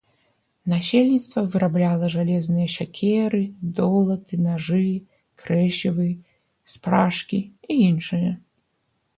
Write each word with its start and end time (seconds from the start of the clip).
Насельніцтва 0.71 1.41
вырабляла 1.55 2.05
жалезныя 2.15 2.67
сякеры, 2.77 3.43
долаты, 3.81 4.39
нажы, 4.47 4.81
крэсівы, 5.45 6.09
спражкі 6.77 7.39
і 7.71 7.81
іншае. 7.89 8.29